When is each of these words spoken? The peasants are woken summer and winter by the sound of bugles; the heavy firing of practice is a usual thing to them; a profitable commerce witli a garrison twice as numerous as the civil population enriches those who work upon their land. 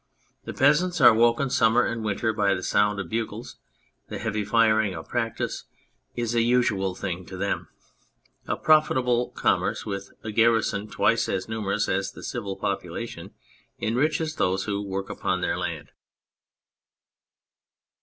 The 0.45 0.53
peasants 0.55 0.99
are 0.99 1.13
woken 1.13 1.51
summer 1.51 1.85
and 1.85 2.03
winter 2.03 2.33
by 2.33 2.55
the 2.55 2.63
sound 2.63 2.99
of 2.99 3.07
bugles; 3.09 3.57
the 4.09 4.17
heavy 4.17 4.43
firing 4.43 4.95
of 4.95 5.07
practice 5.07 5.65
is 6.15 6.33
a 6.33 6.41
usual 6.41 6.95
thing 6.95 7.23
to 7.27 7.37
them; 7.37 7.67
a 8.47 8.55
profitable 8.57 9.29
commerce 9.29 9.83
witli 9.83 10.09
a 10.23 10.31
garrison 10.31 10.87
twice 10.87 11.29
as 11.29 11.47
numerous 11.47 11.87
as 11.87 12.13
the 12.13 12.23
civil 12.23 12.55
population 12.55 13.35
enriches 13.79 14.37
those 14.37 14.63
who 14.63 14.81
work 14.81 15.07
upon 15.11 15.41
their 15.41 15.55
land. 15.55 15.89